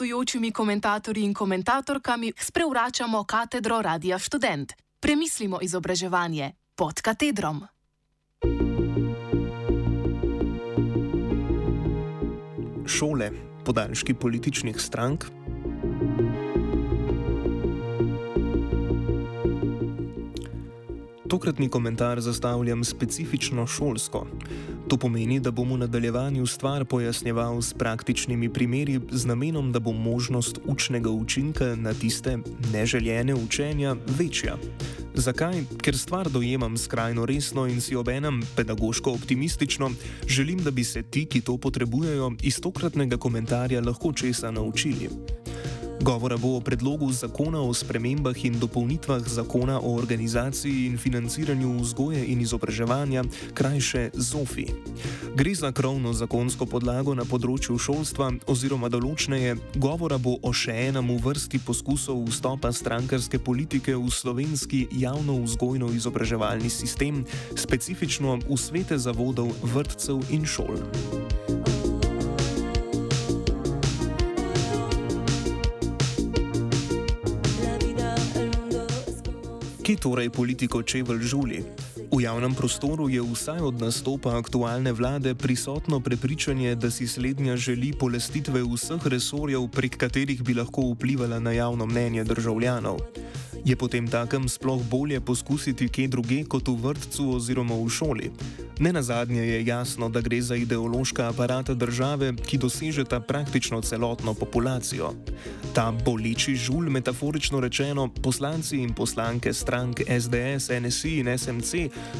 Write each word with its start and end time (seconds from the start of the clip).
gostujočimi 0.00 0.50
komentatorji 0.52 1.24
in 1.24 1.34
komentatorkami 1.34 2.32
sprevračamo 2.38 3.24
katedro 3.24 3.82
Radia 3.82 4.18
Student. 4.18 4.72
Premislimo 5.00 5.58
izobraževanje 5.62 6.52
pod 6.74 7.00
katedrom. 7.00 7.60
Šole, 12.86 13.30
podaljški 13.64 14.14
političnih 14.14 14.80
strank. 14.80 15.24
Tokratni 21.28 21.68
komentar 21.68 22.20
zastavljam 22.20 22.84
specifično 22.84 23.66
šolsko. 23.66 24.26
To 24.90 24.96
pomeni, 24.98 25.38
da 25.40 25.52
bom 25.54 25.70
v 25.72 25.76
nadaljevanju 25.84 26.46
stvar 26.46 26.84
pojasnjeval 26.84 27.62
s 27.62 27.74
praktičnimi 27.78 28.48
primeri, 28.52 28.98
z 29.10 29.26
namenom, 29.26 29.72
da 29.72 29.78
bo 29.78 29.92
možnost 29.92 30.58
učnega 30.66 31.10
učinka 31.10 31.76
na 31.76 31.94
tiste 31.94 32.38
neželjene 32.72 33.34
učenja 33.34 33.94
večja. 34.18 34.56
Zakaj? 35.14 35.62
Ker 35.82 35.98
stvar 35.98 36.30
dojemam 36.30 36.76
skrajno 36.78 37.26
resno 37.26 37.66
in 37.66 37.80
si 37.80 37.96
obenem 37.96 38.42
pedagoško 38.56 39.12
optimistično, 39.12 39.90
želim, 40.26 40.58
da 40.58 40.70
bi 40.70 40.84
se 40.84 41.02
ti, 41.02 41.26
ki 41.26 41.40
to 41.40 41.56
potrebujejo, 41.58 42.32
iz 42.42 42.60
tokratnega 42.60 43.16
komentarja 43.16 43.80
lahko 43.80 44.12
česa 44.12 44.50
naučili. 44.50 45.08
Govora 46.00 46.36
bo 46.36 46.56
o 46.56 46.60
predlogu 46.60 47.12
zakona 47.12 47.60
o 47.60 47.74
spremembah 47.74 48.44
in 48.44 48.58
dopolnitvah 48.58 49.28
zakona 49.28 49.80
o 49.80 49.94
organizaciji 49.94 50.86
in 50.86 50.98
financiranju 50.98 51.80
vzgoje 51.80 52.24
in 52.26 52.40
izobraževanja, 52.40 53.24
krajše 53.54 54.10
ZOFI. 54.14 54.66
Gre 55.36 55.54
za 55.54 55.72
krovno 55.72 56.12
zakonsko 56.12 56.66
podlago 56.66 57.14
na 57.14 57.28
področju 57.28 57.76
šolstva, 57.78 58.32
oziroma 58.48 58.88
določneje, 58.88 59.58
govora 59.76 60.16
bo 60.18 60.38
o 60.40 60.52
še 60.56 60.72
enem 60.88 61.12
v 61.12 61.20
vrsti 61.20 61.60
poskusov 61.68 62.24
vstopa 62.32 62.72
strankarske 62.72 63.38
politike 63.38 63.92
v 63.92 64.08
slovenski 64.08 64.86
javno 64.96 65.36
vzgojno 65.44 65.92
izobraževalni 65.92 66.72
sistem, 66.72 67.26
specifično 67.52 68.40
v 68.48 68.56
svete 68.56 68.96
zavodov, 68.96 69.52
vrtcev 69.76 70.24
in 70.32 70.48
šol. 70.48 70.80
Kje 79.90 79.98
torej 79.98 80.30
politiko 80.30 80.86
čevelj 80.86 81.22
žuli? 81.26 81.58
V 82.14 82.22
javnem 82.22 82.54
prostoru 82.54 83.10
je 83.10 83.18
vsaj 83.18 83.58
od 83.58 83.82
nastopa 83.82 84.38
aktualne 84.38 84.94
vlade 84.94 85.34
prisotno 85.34 85.98
prepričanje, 85.98 86.78
da 86.78 86.90
si 86.94 87.10
slednja 87.10 87.56
želi 87.58 87.90
polestitve 87.90 88.62
vseh 88.62 89.02
resorjev, 89.02 89.66
prek 89.66 89.98
katerih 89.98 90.46
bi 90.46 90.54
lahko 90.54 90.94
vplivala 90.94 91.42
na 91.42 91.50
javno 91.50 91.90
mnenje 91.90 92.22
državljanov. 92.24 93.02
Je 93.64 93.76
potem 93.76 94.08
takem 94.08 94.48
sploh 94.48 94.80
bolje 94.88 95.20
poskusiti 95.20 95.88
kje 95.88 96.08
druge 96.08 96.44
kot 96.48 96.68
v 96.68 96.80
vrtcu 96.80 97.36
oziroma 97.36 97.76
v 97.76 97.88
šoli? 97.92 98.28
Ne 98.80 98.92
na 98.92 99.02
zadnje 99.02 99.44
je 99.44 99.66
jasno, 99.66 100.08
da 100.08 100.20
gre 100.20 100.40
za 100.40 100.56
ideološka 100.56 101.28
aparata 101.28 101.74
države, 101.74 102.32
ki 102.32 102.58
dosežeta 102.58 103.20
praktično 103.20 103.80
celotno 103.80 104.34
populacijo. 104.34 105.12
Ta 105.74 105.92
boleči 105.92 106.56
žul, 106.56 106.88
metaforično 106.88 107.60
rečeno, 107.60 108.08
poslanci 108.08 108.80
in 108.80 108.94
poslanke 108.96 109.52
strank 109.52 110.00
SDS, 110.08 110.72
NSI 110.80 111.18
in 111.20 111.38
SMC 111.38 111.72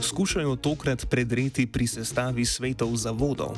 skušajo 0.02 0.56
tokrat 0.56 1.08
predreti 1.08 1.66
pri 1.66 1.86
sestavi 1.86 2.44
svetov 2.44 2.92
zavodov. 2.96 3.56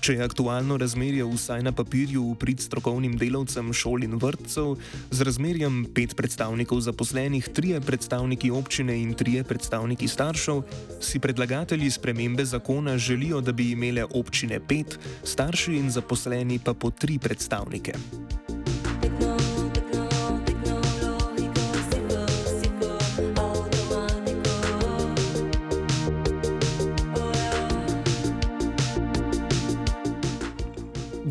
Če 0.00 0.14
je 0.16 0.24
aktualno 0.24 0.78
razmerje 0.80 1.26
vsaj 1.28 1.60
na 1.60 1.74
papirju 1.76 2.22
v 2.30 2.36
prid 2.40 2.62
strokovnim 2.64 3.18
delavcem 3.20 3.68
šol 3.76 4.06
in 4.06 4.16
vrtcev, 4.16 4.78
z 5.12 5.26
razmerjem 5.28 5.82
pet 5.92 6.14
predstavnikov 6.16 6.80
zaposlenih, 6.86 7.50
trije 7.52 7.82
predstavniki 7.84 8.48
občine 8.48 8.96
in 8.96 9.12
trije 9.12 9.44
predstavniki 9.44 10.08
staršev, 10.08 10.62
si 11.04 11.20
predlagatelji 11.20 11.90
spremembe 11.92 12.48
zakona 12.48 12.96
želijo, 12.96 13.44
da 13.44 13.52
bi 13.52 13.74
imele 13.76 14.08
občine 14.08 14.56
pet, 14.60 14.96
starši 15.20 15.76
in 15.76 15.92
zaposleni 15.92 16.56
pa 16.64 16.72
po 16.72 16.90
tri 16.90 17.18
predstavnike. 17.20 17.92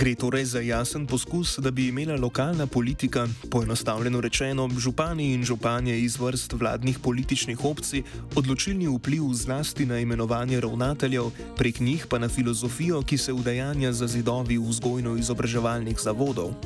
Gre 0.09 0.18
torej 0.18 0.46
za 0.46 0.59
jasen 0.59 1.06
poskus, 1.06 1.59
da 1.62 1.70
bi 1.72 1.88
imela 1.88 2.16
lokalna 2.18 2.66
politika, 2.68 3.28
poenostavljeno 3.52 4.22
rečeno, 4.22 4.70
župani 4.78 5.34
in 5.34 5.44
županje 5.44 6.00
iz 6.00 6.18
vrst 6.18 6.53
vladnih 6.53 7.00
političnih 7.00 7.66
opcij, 7.66 8.02
odločilni 8.36 8.88
vpliv 8.88 9.28
zlasti 9.34 9.86
na 9.86 10.00
imenovanje 10.00 10.62
ravnateljev, 10.62 11.30
prek 11.58 11.80
njih 11.80 12.08
pa 12.09 12.18
na 12.20 12.30
filozofijo, 12.30 13.02
ki 13.02 13.18
se 13.18 13.34
udejanja 13.34 13.94
za 13.94 14.08
zidovi 14.08 14.58
vzgojno-izobraževalnih 14.58 16.02
zavodov. 16.02 16.58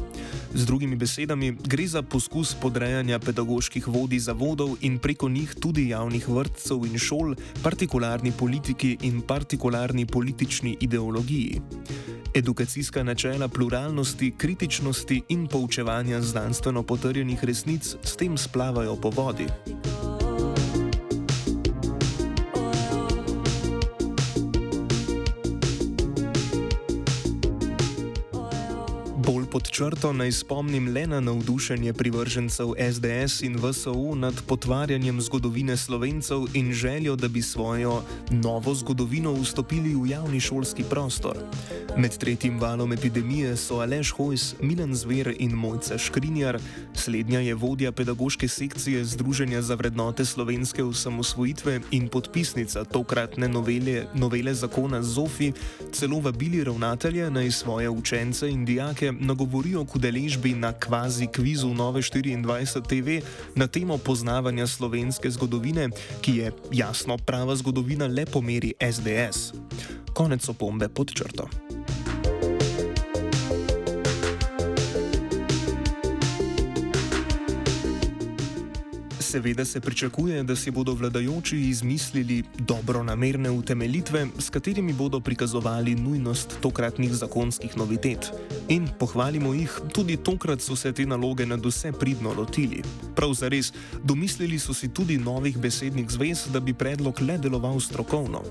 Z 0.56 0.66
drugimi 0.66 0.96
besedami, 0.96 1.52
gre 1.52 1.88
za 1.88 2.02
poskus 2.02 2.56
podrejanja 2.56 3.20
pedagoških 3.20 3.88
vodij 3.88 4.20
zavodov 4.20 4.78
in 4.82 5.00
preko 5.00 5.30
njih 5.30 5.56
tudi 5.60 5.90
javnih 5.90 6.30
vrtcev 6.30 6.86
in 6.86 6.98
šol, 6.98 7.36
partikularni 7.64 8.32
politiki 8.32 8.98
in 9.02 9.22
partikularni 9.22 10.06
politični 10.06 10.78
ideologiji. 10.80 11.62
Edukacijska 12.36 13.04
načela 13.04 13.48
pluralnosti, 13.48 14.34
kritičnosti 14.38 15.22
in 15.30 15.48
poučevanja 15.48 16.22
znanstveno 16.22 16.84
potrjenih 16.84 17.44
resnic 17.44 17.96
s 18.04 18.16
tem 18.16 18.38
splavajo 18.38 18.96
po 18.96 19.10
vodi. 19.10 19.46
Pod 29.54 29.70
črto 29.70 30.10
naj 30.14 30.32
spomnim 30.32 30.88
le 30.94 31.08
na 31.08 31.20
navdušenje 31.22 31.94
privržencev 31.94 32.74
SDS 32.94 33.42
in 33.42 33.58
VSO 33.62 34.16
nad 34.16 34.34
potvarjanjem 34.48 35.22
zgodovine 35.22 35.78
slovencev 35.78 36.46
in 36.54 36.74
željo, 36.74 37.16
da 37.16 37.28
bi 37.28 37.42
svojo 37.42 38.02
novo 38.32 38.74
zgodovino 38.76 39.34
vstopili 39.34 39.94
v 39.96 40.10
javni 40.10 40.40
šolski 40.40 40.84
prostor. 40.84 41.38
Med 41.98 42.18
tretjim 42.18 42.60
valom 42.60 42.94
epidemije 42.94 43.58
so 43.58 43.76
Aleš 43.76 44.12
Hojs, 44.12 44.56
Milan 44.62 44.96
Zver 44.96 45.36
in 45.40 45.52
Mojca 45.52 45.98
Škrinjar, 45.98 46.60
slednja 46.94 47.40
je 47.40 47.56
vodja 47.56 47.92
pedagoške 47.92 48.48
sekcije 48.48 49.06
Združenja 49.06 49.62
za 49.62 49.76
vrednote 49.76 50.26
slovenske 50.26 50.84
osamosvojitve 50.84 51.82
in 51.92 52.08
podpisnica 52.08 52.84
tokratne 52.84 53.48
novele, 53.48 54.06
novele 54.14 54.54
zakona 54.54 55.04
ZOFI, 55.04 55.54
celo 55.92 56.20
vabili 56.20 56.64
ravnatelje 56.64 57.30
naj 57.32 57.52
svoje 57.52 57.90
učence 57.90 58.50
in 58.50 58.66
dijake 58.66 59.12
nagovorijo 59.44 59.86
k 59.86 59.96
udeležbi 59.96 60.54
na 60.56 60.72
kvazi 60.74 61.28
kvizu 61.28 61.74
Nove 61.74 62.02
24 62.02 62.82
TV 62.88 63.26
na 63.56 63.68
temo 63.68 63.98
poznavanja 63.98 64.68
slovenske 64.68 65.30
zgodovine, 65.30 65.90
ki 66.22 66.38
je 66.38 66.52
jasno 66.72 67.18
prava 67.18 67.56
zgodovina 67.56 68.08
le 68.08 68.26
po 68.26 68.42
meri 68.42 68.74
SDS. 68.80 69.52
Konec 70.14 70.50
opombe 70.50 70.88
pod 70.88 71.12
črto. 71.14 71.73
Seveda 79.34 79.66
se 79.66 79.80
pričakuje, 79.80 80.44
da 80.44 80.56
si 80.56 80.72
bodo 80.72 80.94
vladajoči 80.94 81.58
izmislili 81.58 82.44
dobro 82.60 83.04
namerne 83.04 83.52
utemeljitve, 83.52 84.28
s 84.40 84.50
katerimi 84.50 84.94
bodo 84.94 85.20
prikazovali 85.20 85.96
nujnost 85.96 86.58
tokratnih 86.62 87.14
zakonskih 87.14 87.78
novitet. 87.78 88.32
In 88.70 88.88
pohvalimo 89.00 89.54
jih, 89.54 89.80
tudi 89.94 90.18
tokrat 90.18 90.62
so 90.62 90.76
se 90.76 90.92
te 90.94 91.06
naloge 91.06 91.46
nad 91.46 91.66
vse 91.66 91.92
pridno 91.92 92.34
lotili. 92.34 92.84
Prav 93.16 93.34
zares, 93.34 93.74
domislili 94.04 94.60
so 94.60 94.74
si 94.74 94.94
tudi 94.94 95.18
novih 95.18 95.58
besednih 95.58 96.10
zvez, 96.10 96.46
da 96.54 96.60
bi 96.60 96.74
predlog 96.74 97.22
le 97.22 97.38
deloval 97.38 97.80
strokovno. 97.80 98.44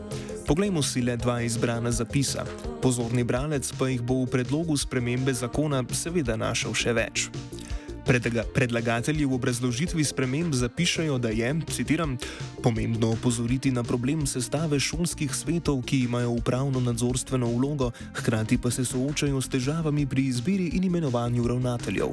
Poglejmo 0.46 0.82
si 0.82 1.02
le 1.02 1.16
dva 1.16 1.40
izbrana 1.42 1.90
zapisa. 1.90 2.44
Pozorni 2.82 3.24
bralec 3.24 3.72
pa 3.78 3.88
jih 3.88 4.02
bo 4.02 4.24
v 4.24 4.30
predlogu 4.30 4.76
spremembe 4.76 5.32
zakona 5.32 5.84
seveda 5.92 6.36
našel 6.36 6.74
še 6.74 6.92
več. 6.92 7.30
Predlagatelji 8.02 9.24
v 9.24 9.34
obrazložitvi 9.34 10.04
sprememb 10.04 10.54
zapišajo, 10.54 11.18
da 11.22 11.30
je, 11.30 11.54
citiram, 11.70 12.16
pomembno 12.62 13.12
opozoriti 13.14 13.70
na 13.70 13.82
problem 13.82 14.26
sestave 14.26 14.80
šolskih 14.80 15.30
svetov, 15.34 15.82
ki 15.86 16.04
imajo 16.10 16.34
upravno-nadzorstveno 16.42 17.46
vlogo, 17.46 17.92
hkrati 18.14 18.58
pa 18.58 18.70
se 18.70 18.84
soočajo 18.84 19.40
s 19.40 19.48
težavami 19.48 20.06
pri 20.06 20.26
izbiri 20.26 20.72
in 20.74 20.84
imenovanju 20.84 21.46
ravnateljev. 21.46 22.10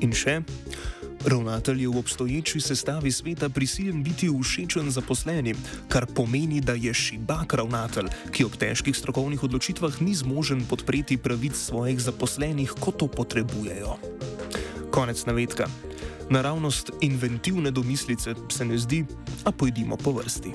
In 0.00 0.14
še. 0.14 0.40
Ravnatelj 1.26 1.82
je 1.82 1.88
v 1.88 1.98
obstoječi 1.98 2.60
sestavi 2.60 3.12
sveta 3.12 3.48
prisiljen 3.48 4.02
biti 4.02 4.28
všečen 4.30 4.90
zaposlenim, 4.90 5.56
kar 5.88 6.06
pomeni, 6.06 6.60
da 6.60 6.72
je 6.78 6.94
šibak 6.94 7.54
ravnatelj, 7.54 8.06
ki 8.30 8.46
ob 8.46 8.54
težkih 8.54 8.94
strokovnih 8.94 9.42
odločitvah 9.42 9.98
ni 10.00 10.14
zmožen 10.14 10.62
podpreti 10.70 11.18
pravic 11.18 11.58
svojih 11.58 11.98
zaposlenih, 11.98 12.70
kot 12.78 13.02
to 13.02 13.08
potrebujejo. 13.10 13.98
Konec 14.96 15.26
navedka. 15.26 15.66
Naravnost 16.30 16.90
inventivne 17.00 17.70
domislice 17.70 18.34
se 18.48 18.64
ne 18.64 18.78
zdi, 18.78 19.04
a 19.44 19.52
pojdimo 19.52 19.96
po 19.96 20.12
vrsti. 20.12 20.52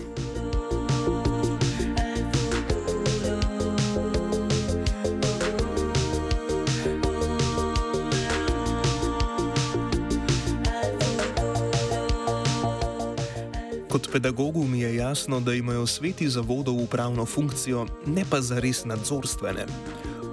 Kot 13.90 14.12
pedagogu 14.12 14.68
mi 14.68 14.80
je 14.80 14.96
jasno, 14.96 15.40
da 15.40 15.54
imajo 15.54 15.88
sveti 15.88 16.30
zavodov 16.30 16.84
upravno 16.84 17.26
funkcijo, 17.26 17.86
ne 18.06 18.26
pa 18.30 18.42
zares 18.42 18.86
nadzorstvene. 18.86 19.66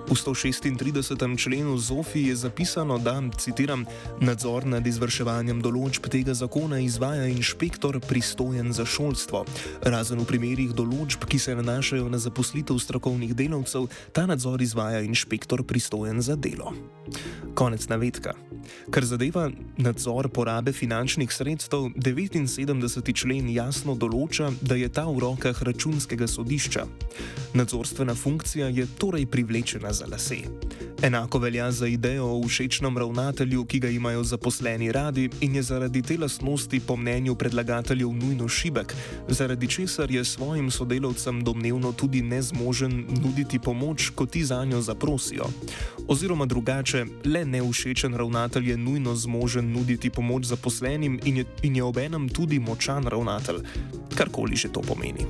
V 0.08 0.16
136. 0.16 1.37
členu 1.37 1.78
ZOFI 1.78 2.22
je 2.32 2.37
zapisano, 2.37 2.99
da, 2.99 3.22
citiram, 3.37 3.84
nadzor 4.25 4.64
nad 4.64 4.87
izvrševanjem 4.87 5.60
določb 5.60 6.08
tega 6.08 6.32
zakona 6.32 6.78
izvaja 6.81 7.26
inšpektor 7.28 7.99
pristojen 8.00 8.72
za 8.72 8.87
šolstvo. 8.88 9.44
Razen 9.84 10.22
v 10.22 10.25
primerih 10.31 10.72
določb, 10.72 11.28
ki 11.28 11.37
se 11.37 11.56
nanašajo 11.60 12.08
na 12.08 12.16
zaposlitev 12.25 12.81
strokovnih 12.81 13.34
delavcev, 13.37 13.90
ta 14.16 14.25
nadzor 14.25 14.64
izvaja 14.64 15.05
inšpektor 15.05 15.60
pristojen 15.69 16.25
za 16.25 16.38
delo. 16.40 16.72
Konec 17.52 17.84
navedka. 17.93 18.32
Kar 18.88 19.04
zadeva 19.04 19.50
nadzor 19.76 20.31
porabe 20.32 20.72
finančnih 20.72 21.28
sredstev, 21.28 21.93
79. 22.00 23.12
člen 23.12 23.52
jasno 23.52 23.93
določa, 23.93 24.49
da 24.64 24.81
je 24.81 24.88
ta 24.88 25.04
v 25.04 25.20
rokah 25.20 25.62
računskega 25.69 26.25
sodišča. 26.25 26.88
Nadzorstvena 27.61 28.16
funkcija 28.16 28.72
je 28.72 28.88
torej 28.96 29.28
privlečena 29.28 29.93
za 29.98 30.06
lase. 30.12 30.36
Enako 31.02 31.38
velja 31.38 31.72
za 31.72 31.86
idejo 31.86 32.26
o 32.26 32.48
všečnem 32.48 32.98
ravnatelju, 32.98 33.64
ki 33.64 33.78
ga 33.78 33.88
imajo 33.88 34.24
zaposleni 34.24 34.92
radi 34.92 35.30
in 35.40 35.54
je 35.54 35.62
zaradi 35.62 36.02
te 36.02 36.18
lastnosti 36.18 36.80
po 36.80 36.96
mnenju 36.96 37.34
predlagateljev 37.34 38.12
nujno 38.12 38.48
šibek, 38.48 38.94
zaradi 39.28 39.68
česar 39.68 40.10
je 40.10 40.24
svojim 40.24 40.70
sodelavcem 40.70 41.44
domnevno 41.44 41.92
tudi 41.92 42.22
nezmožen 42.22 43.06
nuditi 43.22 43.58
pomoč, 43.58 44.10
ko 44.14 44.26
ti 44.26 44.44
za 44.44 44.64
njo 44.64 44.80
zaprosijo. 44.80 45.44
Oziroma 46.08 46.46
drugače, 46.46 47.04
le 47.24 47.44
neušečen 47.44 48.14
ravnatelj 48.14 48.70
je 48.70 48.76
nujno 48.76 49.14
zmožen 49.14 49.72
nuditi 49.72 50.10
pomoč 50.10 50.44
zaposlenim 50.44 51.20
in 51.24 51.36
je, 51.36 51.44
je 51.62 51.82
obenem 51.82 52.28
tudi 52.28 52.58
močan 52.58 53.06
ravnatelj, 53.06 53.62
karkoli 54.14 54.56
že 54.56 54.68
to 54.68 54.80
pomeni. 54.80 55.26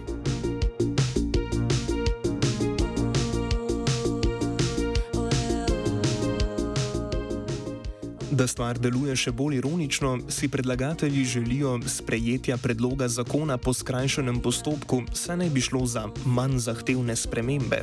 Da 8.38 8.46
stvar 8.46 8.78
deluje 8.78 9.16
še 9.18 9.32
bolj 9.34 9.56
ironično, 9.58 10.12
si 10.30 10.46
predlagatelji 10.48 11.24
želijo 11.26 11.72
sprejetja 11.90 12.54
predloga 12.62 13.08
zakona 13.10 13.56
po 13.58 13.72
skrajšanem 13.74 14.38
postopku, 14.44 15.00
saj 15.12 15.40
naj 15.40 15.50
bi 15.50 15.62
šlo 15.66 15.80
za 15.90 16.04
manj 16.22 16.60
zahtevne 16.68 17.16
spremembe. 17.18 17.80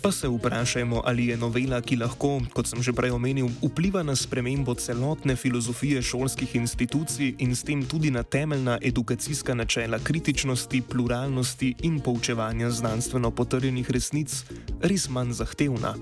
Pa 0.00 0.12
se 0.12 0.30
vprašajmo, 0.32 1.02
ali 1.04 1.26
je 1.26 1.36
novela, 1.36 1.82
ki 1.84 2.00
lahko, 2.00 2.38
kot 2.56 2.72
sem 2.72 2.80
že 2.80 2.96
prej 2.96 3.12
omenil, 3.12 3.52
vpliva 3.60 4.00
na 4.02 4.16
spremembo 4.16 4.72
celotne 4.80 5.36
filozofije 5.36 6.00
šolskih 6.02 6.56
institucij 6.56 7.34
in 7.44 7.52
s 7.52 7.60
tem 7.68 7.84
tudi 7.84 8.10
na 8.10 8.22
temeljna 8.22 8.78
edukacijska 8.80 9.54
načela 9.54 10.00
kritičnosti, 10.00 10.80
pluralnosti 10.88 11.74
in 11.82 12.00
poučevanja 12.00 12.70
znanstveno 12.70 13.30
potrjenih 13.30 13.90
resnic, 13.90 14.40
res 14.80 15.10
manj 15.12 15.36
zahtevna. 15.44 15.98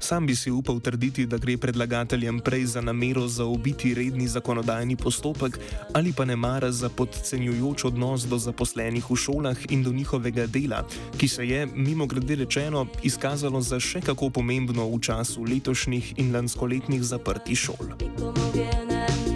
Sam 0.00 0.26
bi 0.26 0.36
si 0.36 0.50
upal 0.50 0.80
trditi, 0.80 1.26
da 1.26 1.36
gre 1.38 1.56
predlagateljem 1.58 2.40
prej 2.40 2.64
za 2.64 2.80
namero 2.80 3.28
zaobiti 3.28 3.94
redni 3.94 4.28
zakonodajni 4.28 4.96
postopek 4.96 5.58
ali 5.92 6.12
pa 6.12 6.24
ne 6.24 6.36
mara 6.36 6.72
za 6.72 6.88
podcenjujoč 6.88 7.84
odnos 7.84 8.24
do 8.26 8.38
zaposlenih 8.38 9.10
v 9.10 9.16
šolah 9.16 9.58
in 9.70 9.82
do 9.82 9.92
njihovega 9.92 10.46
dela, 10.46 10.86
ki 11.18 11.28
se 11.28 11.46
je, 11.48 11.66
mimo 11.74 12.06
grede 12.06 12.34
rečeno, 12.34 12.86
izkazalo 13.02 13.60
za 13.60 13.80
še 13.80 14.00
kako 14.00 14.30
pomembno 14.30 14.88
v 14.88 15.00
času 15.00 15.44
letošnjih 15.44 16.14
in 16.16 16.34
lanskoletnih 16.34 17.02
zaprtih 17.02 17.58
šol. 17.58 17.94
Hvala. 18.16 19.29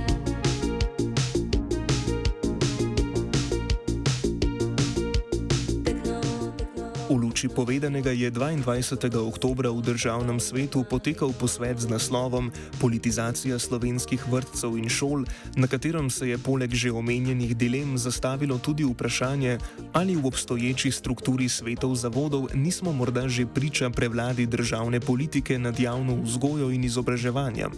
V 7.05 7.21
luči 7.21 7.53
povedanega 7.53 8.17
je 8.17 8.33
22. 8.33 8.97
oktober 9.21 9.69
v 9.69 9.85
državnem 9.85 10.41
svetu 10.41 10.89
potekal 10.89 11.37
posvet 11.37 11.77
z 11.77 11.93
naslovom 11.93 12.49
Politizacija 12.81 13.61
slovenskih 13.61 14.25
vrtcev 14.25 14.81
in 14.81 14.89
šol, 14.89 15.29
na 15.53 15.69
katerem 15.69 16.09
se 16.09 16.33
je 16.33 16.41
poleg 16.41 16.73
že 16.73 16.89
omenjenih 16.89 17.53
dilem 17.53 18.01
zastavilo 18.01 18.56
tudi 18.56 18.89
vprašanje, 18.89 19.61
ali 19.93 20.17
v 20.17 20.25
obstoječi 20.25 20.89
strukturi 20.89 21.45
svetov 21.45 21.93
zavodov 21.93 22.49
nismo 22.56 22.89
morda 22.89 23.29
že 23.29 23.45
priča 23.45 23.93
prevladi 23.93 24.49
državne 24.49 24.97
politike 24.97 25.61
nad 25.61 25.77
javno 25.77 26.25
vzgojo 26.25 26.73
in 26.73 26.89
izobraževanjem. 26.89 27.69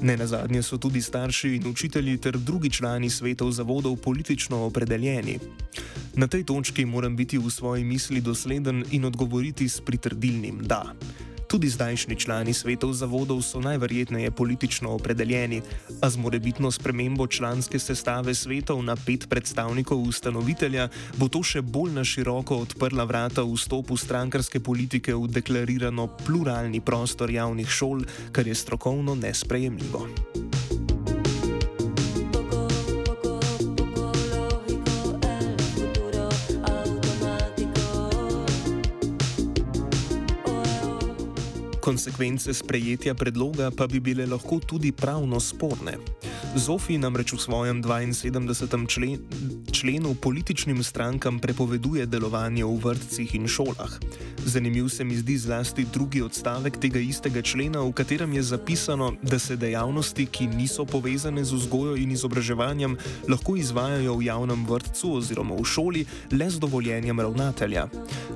Ne 0.00 0.16
na 0.16 0.26
zadnje 0.26 0.62
so 0.62 0.78
tudi 0.78 1.02
starši 1.02 1.56
in 1.56 1.66
učitelji 1.66 2.18
ter 2.18 2.38
drugi 2.38 2.70
člani 2.70 3.10
svetov 3.10 3.50
zavodov 3.50 3.96
politično 3.96 4.56
opredeljeni. 4.56 5.38
Na 6.14 6.26
tej 6.26 6.44
točki 6.44 6.84
moram 6.84 7.16
biti 7.16 7.38
v 7.38 7.50
svoji 7.50 7.84
misli 7.84 8.20
dosleden 8.20 8.84
in 8.90 9.04
odgovoriti 9.04 9.68
s 9.68 9.80
pritrdilnim 9.80 10.58
da. 10.62 10.94
Tudi 11.48 11.68
zdajšnji 11.68 12.16
člani 12.16 12.52
svetov 12.52 12.92
zavodov 12.92 13.40
so 13.40 13.56
najverjetneje 13.60 14.30
politično 14.30 14.92
opredeljeni, 14.92 15.62
a 16.04 16.10
z 16.10 16.20
morebitno 16.20 16.68
spremembo 16.70 17.26
članske 17.26 17.78
sestave 17.78 18.34
svetov 18.34 18.82
na 18.84 18.96
pet 18.96 19.24
predstavnikov 19.28 19.96
ustanovitelja 19.96 20.88
bo 21.16 21.28
to 21.32 21.40
še 21.42 21.62
bolj 21.64 21.96
na 21.96 22.04
široko 22.04 22.60
odprla 22.68 23.08
vrata 23.08 23.42
vstopu 23.48 23.96
strankarske 23.96 24.60
politike 24.60 25.16
v 25.16 25.32
deklarirano 25.32 26.06
pluralni 26.20 26.84
prostor 26.84 27.30
javnih 27.30 27.68
šol, 27.68 28.04
kar 28.32 28.46
je 28.46 28.54
strokovno 28.54 29.16
nesprejemljivo. 29.16 30.57
Konsekvence 41.88 42.52
sprejetja 42.52 43.14
predloga 43.16 43.70
pa 43.72 43.86
bi 43.88 43.96
bile 43.96 44.26
lahko 44.28 44.58
tudi 44.60 44.90
pravno 44.92 45.40
sporne. 45.40 45.94
Zofi 46.52 46.98
namreč 47.00 47.32
v 47.32 47.40
svojem 47.40 47.80
72. 47.80 48.84
Člen, 48.84 49.16
členu 49.72 50.12
političnim 50.12 50.84
strankam 50.84 51.40
prepoveduje 51.40 52.04
delovanje 52.04 52.68
v 52.68 52.76
vrtcih 52.76 53.34
in 53.40 53.48
šolah. 53.48 53.96
Zanimiv 54.44 54.88
se 54.88 55.04
mi 55.04 55.16
zdi 55.16 55.38
zlasti 55.38 55.86
drugi 55.92 56.22
odstavek 56.22 56.78
tega 56.78 56.98
istega 57.00 57.42
člena, 57.42 57.80
v 57.82 57.92
katerem 57.92 58.32
je 58.32 58.42
zapisano, 58.42 59.12
da 59.22 59.38
se 59.38 59.56
dejavnosti, 59.56 60.26
ki 60.26 60.46
niso 60.46 60.84
povezane 60.84 61.44
z 61.44 61.52
vzgojo 61.52 61.96
in 61.96 62.12
izobraževanjem, 62.12 62.96
lahko 63.28 63.56
izvajajo 63.56 64.16
v 64.16 64.24
javnem 64.24 64.66
vrtcu 64.66 65.12
oziroma 65.18 65.54
v 65.54 65.64
šoli 65.64 66.04
le 66.32 66.50
z 66.50 66.58
dovoljenjem 66.58 67.20
ravnatelja. 67.20 67.86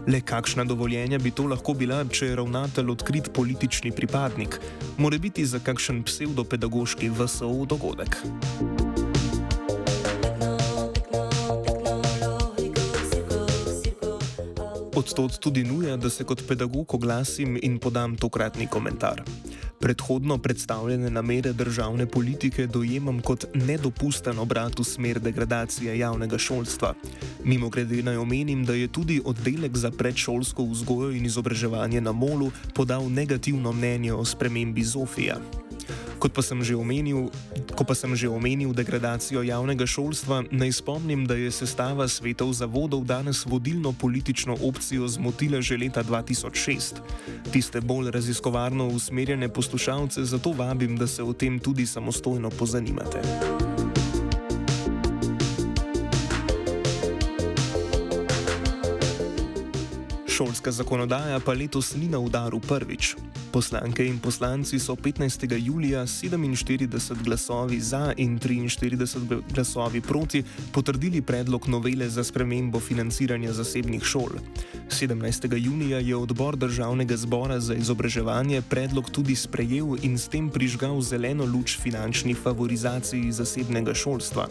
Le 0.06 0.20
kakšna 0.20 0.64
dovoljenja 0.64 1.18
bi 1.18 1.30
to 1.30 1.46
lahko 1.46 1.74
bila, 1.74 2.04
če 2.04 2.26
je 2.26 2.36
ravnatelj 2.36 2.90
odkrit 2.90 3.32
politični 3.34 3.92
pripadnik, 3.92 4.60
more 4.98 5.18
biti 5.18 5.46
za 5.46 5.58
kakšen 5.58 6.02
pseudopedagoški 6.02 7.10
VSO 7.10 7.64
dogodek. 7.68 8.18
Odtot 14.96 15.38
tudi 15.40 15.64
nuja, 15.64 15.96
da 15.96 16.10
se 16.10 16.24
kot 16.24 16.42
pedagog 16.48 16.94
oglasim 16.94 17.56
in 17.62 17.78
podam 17.78 18.16
tokratni 18.16 18.66
komentar. 18.66 19.22
Predhodno 19.80 20.36
predstavljene 20.38 21.10
namere 21.10 21.52
državne 21.52 22.06
politike 22.06 22.66
dojemam 22.66 23.20
kot 23.20 23.46
nedopusten 23.54 24.38
obrat 24.38 24.78
v 24.78 24.84
smer 24.84 25.20
degradacije 25.20 25.98
javnega 25.98 26.38
šolstva. 26.38 26.92
Mimo 27.44 27.68
grede 27.68 28.02
naj 28.02 28.16
omenim, 28.16 28.64
da 28.64 28.74
je 28.74 28.92
tudi 28.92 29.20
oddelek 29.24 29.76
za 29.76 29.90
predšolsko 29.90 30.64
vzgojo 30.64 31.10
in 31.10 31.26
izobraževanje 31.26 32.00
na 32.00 32.12
Molu 32.12 32.50
podal 32.74 33.08
negativno 33.10 33.72
mnenje 33.72 34.12
o 34.12 34.24
spremembi 34.24 34.84
Zofija. 34.84 35.40
Kot 36.22 36.30
pa 36.30 36.38
sem 36.38 36.62
že 36.62 36.78
omenil, 36.78 37.34
ko 37.74 37.82
pa 37.82 37.98
sem 37.98 38.14
že 38.14 38.30
omenil 38.30 38.70
degradacijo 38.70 39.42
javnega 39.42 39.82
šolstva, 39.82 40.54
naj 40.54 40.78
spomnim, 40.78 41.26
da 41.26 41.34
je 41.34 41.50
sestava 41.50 42.06
svetov 42.06 42.54
zavodov 42.54 43.02
danes 43.02 43.42
vodilno 43.42 43.90
politično 43.90 44.54
opcijo 44.62 45.10
zmotila 45.10 45.58
že 45.58 45.74
leta 45.74 46.06
2006. 46.06 47.02
Tiste 47.50 47.82
bolj 47.82 48.14
raziskovarno 48.14 48.86
usmerjene 48.94 49.50
poslušalce 49.50 50.22
zato 50.22 50.54
vabim, 50.54 50.94
da 50.94 51.10
se 51.10 51.26
o 51.26 51.34
tem 51.34 51.58
tudi 51.58 51.82
samostojno 51.90 52.54
pozanimate. 52.54 53.18
Šolska 60.30 60.70
zakonodaja 60.70 61.42
pa 61.42 61.50
letos 61.50 61.98
ni 61.98 62.06
na 62.06 62.22
udaru 62.22 62.62
prvič. 62.62 63.18
Poslanke 63.52 64.06
in 64.06 64.18
poslanci 64.18 64.78
so 64.78 64.94
15. 64.96 65.56
julija 65.58 66.06
47 66.06 67.22
glasovi 67.24 67.80
za 67.80 68.12
in 68.16 68.38
43 68.38 69.42
glasovi 69.54 70.00
proti 70.00 70.42
potrdili 70.72 71.22
predlog 71.22 71.68
novele 71.68 72.08
za 72.08 72.24
spremembo 72.24 72.80
financiranja 72.80 73.52
zasebnih 73.52 74.02
šol. 74.02 74.30
17. 74.88 75.56
junija 75.64 75.98
je 75.98 76.16
odbor 76.16 76.56
državnega 76.56 77.16
zbora 77.16 77.60
za 77.60 77.74
izobraževanje 77.74 78.62
predlog 78.62 79.10
tudi 79.10 79.36
sprejel 79.36 79.96
in 80.02 80.18
s 80.18 80.28
tem 80.28 80.48
prižgal 80.50 81.00
zeleno 81.00 81.44
luč 81.44 81.78
finančni 81.80 82.34
favorizaciji 82.34 83.32
zasebnega 83.32 83.94
šolstva. 83.94 84.48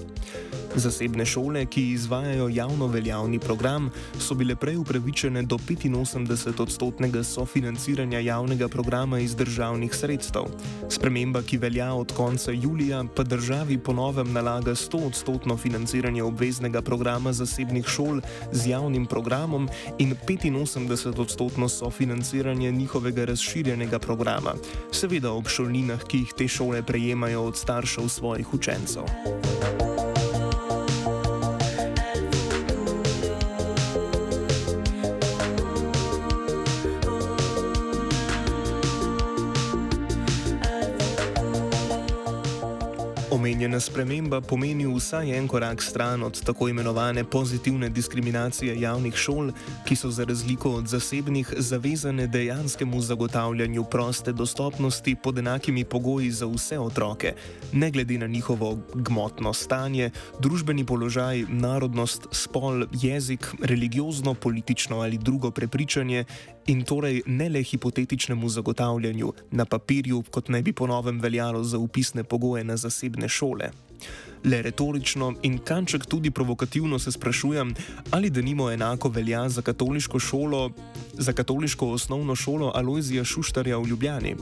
Zasebne 0.76 1.26
šole, 1.26 1.66
ki 1.66 1.90
izvajajo 1.92 2.50
javno 2.50 2.88
veljavni 2.88 3.40
program, 3.40 3.90
so 4.20 4.36
bile 4.36 4.56
prej 4.56 4.78
upravičene 4.78 5.44
do 5.44 5.58
85 5.58 6.62
odstotnega 6.62 7.24
sofinanciranja 7.24 8.20
javnega 8.20 8.68
programa 8.68 8.91
iz 9.22 9.36
državnih 9.36 9.96
sredstev. 9.96 10.44
Sprememba, 10.90 11.42
ki 11.42 11.58
velja 11.58 11.94
od 11.94 12.14
konca 12.14 12.52
julija, 12.52 13.04
pa 13.16 13.24
državi 13.24 13.78
ponovem 13.78 14.34
nalaga 14.34 14.72
100 14.72 15.08
odstotno 15.08 15.58
financiranje 15.58 16.24
obveznega 16.24 16.82
programa 16.82 17.34
zasebnih 17.34 17.88
šol 17.88 18.22
z 18.52 18.70
javnim 18.70 19.06
programom 19.06 19.70
in 19.98 20.16
85 20.26 21.20
odstotno 21.20 21.70
sofinanciranje 21.70 22.72
njihovega 22.72 23.26
razširjenega 23.26 24.00
programa, 24.00 24.54
seveda 24.92 25.32
ob 25.32 25.48
šolninah, 25.48 26.04
ki 26.04 26.18
jih 26.18 26.34
te 26.38 26.48
šole 26.48 26.84
prejemajo 26.84 27.44
od 27.44 27.58
staršev 27.58 28.10
svojih 28.10 28.54
učencev. 28.54 30.01
Omenjena 43.62 43.80
sprememba 43.80 44.40
pomeni 44.42 44.88
vsaj 44.90 45.38
en 45.38 45.48
korak 45.48 45.84
stran 45.86 46.24
od 46.24 46.40
tako 46.42 46.70
imenovane 46.70 47.24
pozitivne 47.24 47.90
diskriminacije 47.90 48.80
javnih 48.82 49.16
šol, 49.16 49.52
ki 49.86 49.96
so 49.96 50.10
za 50.10 50.24
razliko 50.26 50.72
od 50.80 50.88
zasebnih 50.88 51.54
zavezane 51.58 52.26
dejanskemu 52.28 53.02
zagotavljanju 53.02 53.84
proste 53.84 54.34
dostopnosti 54.34 55.16
pod 55.16 55.38
enakimi 55.38 55.84
pogoji 55.86 56.32
za 56.32 56.46
vse 56.46 56.80
otroke, 56.80 57.36
ne 57.74 57.92
glede 57.92 58.18
na 58.18 58.28
njihovo 58.28 58.80
gmotno 58.96 59.54
stanje, 59.54 60.10
družbeni 60.40 60.86
položaj, 60.86 61.46
narodnost, 61.50 62.28
spol, 62.32 62.86
jezik, 62.92 63.48
religiozno, 63.62 64.34
politično 64.34 65.00
ali 65.02 65.18
drugo 65.18 65.52
prepričanje 65.52 66.26
in 66.68 66.84
torej 66.84 67.22
ne 67.26 67.50
le 67.50 67.64
hipotetičnemu 67.64 68.50
zagotavljanju 68.50 69.34
na 69.52 69.66
papirju, 69.66 70.24
kot 70.32 70.50
naj 70.50 70.62
bi 70.62 70.74
ponovem 70.74 71.20
veljalo 71.20 71.64
za 71.64 71.78
upisne 71.78 72.24
pogoje 72.24 72.64
na 72.64 72.78
zasebne 72.78 73.30
šole. 73.30 73.51
Le 74.44 74.62
retorično 74.62 75.34
in 75.44 75.58
kanček 75.58 76.06
tudi 76.06 76.32
provokativno 76.32 77.00
se 77.00 77.12
sprašujem, 77.12 77.76
ali 78.12 78.30
da 78.30 78.42
nimo 78.42 78.72
enako 78.72 79.10
velja 79.10 79.50
za 79.50 79.62
katoliško 79.62 80.20
šolo, 80.20 80.72
za 81.14 81.34
katoliško 81.34 81.88
osnovno 81.88 82.36
šolo 82.36 82.72
Alojzija 82.76 83.24
Šuštarja 83.24 83.78
v 83.78 83.88
Ljubljani. 83.88 84.36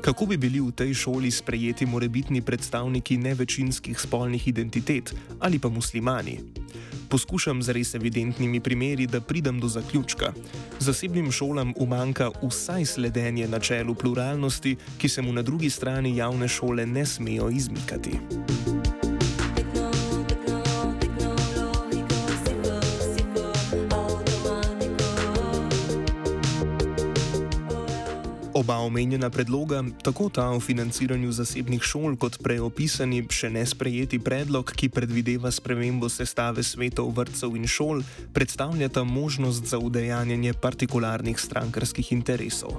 Kako 0.00 0.26
bi 0.26 0.36
bili 0.36 0.60
v 0.60 0.72
tej 0.72 0.94
šoli 0.94 1.30
sprejeti 1.30 1.86
morebitni 1.86 2.42
predstavniki 2.42 3.16
nevečinskih 3.16 4.00
spolnih 4.00 4.48
identitet 4.48 5.14
ali 5.40 5.58
pa 5.58 5.68
muslimani? 5.68 6.40
Poskušam 7.08 7.62
z 7.62 7.72
res 7.72 7.94
evidentnimi 7.94 8.60
primeri, 8.60 9.06
da 9.06 9.20
pridem 9.20 9.60
do 9.60 9.68
zaključka. 9.68 10.32
Zasebnim 10.78 11.32
šolam 11.32 11.74
umanka 11.76 12.30
vsaj 12.42 12.84
sledenje 12.84 13.48
načelu 13.48 13.94
pluralnosti, 13.94 14.76
ki 14.98 15.08
se 15.08 15.22
mu 15.22 15.32
na 15.32 15.42
drugi 15.42 15.70
strani 15.70 16.16
javne 16.16 16.48
šole 16.48 16.86
ne 16.86 17.06
smejo 17.06 17.50
izmikati. 17.50 18.18
Oba 28.54 28.76
omenjena 28.76 29.30
predloga, 29.30 29.84
tako 30.02 30.28
ta 30.28 30.50
o 30.50 30.60
financiranju 30.60 31.32
zasebnih 31.32 31.82
šol, 31.82 32.14
kot 32.16 32.36
prej 32.38 32.60
opisani 32.62 33.24
še 33.26 33.50
nesprejeti 33.50 34.20
predlog, 34.22 34.70
ki 34.70 34.92
predvideva 34.94 35.50
spremembo 35.50 36.06
sestave 36.06 36.62
svetov 36.62 37.10
vrtcev 37.16 37.56
in 37.58 37.66
šol, 37.66 38.04
predstavljata 38.32 39.02
možnost 39.04 39.66
za 39.66 39.82
udejanjanje 39.82 40.54
partikularnih 40.54 41.40
strankarskih 41.40 42.12
interesov. 42.14 42.78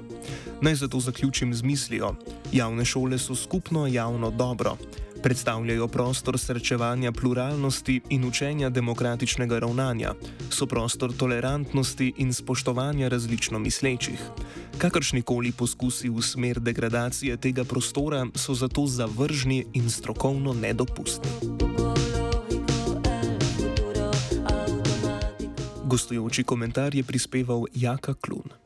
Naj 0.64 0.80
zato 0.86 1.00
zaključim 1.00 1.52
z 1.54 1.62
mislijo: 1.62 2.14
javne 2.52 2.84
šole 2.84 3.18
so 3.18 3.36
skupno 3.36 3.84
javno 3.86 4.30
dobro 4.30 4.78
predstavljajo 5.22 5.88
prostor 5.88 6.38
srečevanja 6.38 7.12
pluralnosti 7.12 8.00
in 8.10 8.24
učenja 8.24 8.70
demokratičnega 8.70 9.58
ravnanja, 9.58 10.14
so 10.50 10.66
prostor 10.66 11.12
tolerantnosti 11.12 12.12
in 12.16 12.32
spoštovanja 12.34 13.08
različno 13.08 13.58
mislečih. 13.58 14.20
Kakršnikoli 14.78 15.52
poskusi 15.52 16.08
v 16.08 16.22
smer 16.22 16.60
degradacije 16.60 17.36
tega 17.36 17.64
prostora 17.64 18.26
so 18.34 18.54
zato 18.54 18.86
zavržni 18.86 19.64
in 19.72 19.90
strokovno 19.90 20.54
nedopustni. 20.54 21.30
Gostujoči 25.84 26.44
komentar 26.44 26.94
je 26.94 27.02
prispeval 27.02 27.64
Jaka 27.74 28.14
Klun. 28.14 28.65